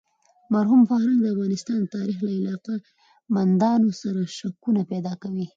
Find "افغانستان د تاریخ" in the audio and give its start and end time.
1.35-2.17